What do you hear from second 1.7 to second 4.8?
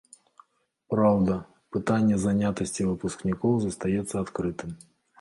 пытанне занятасці выпускнікоў застаецца адкрытым.